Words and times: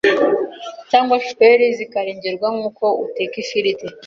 cyangwa 0.89 1.15
chapelure 1.25 1.67
zikarengerwa 1.77 2.47
nk’uko 2.55 2.85
uteka 3.05 3.35
ifiriti 3.43 3.87